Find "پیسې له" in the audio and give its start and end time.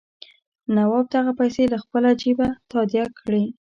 1.39-1.77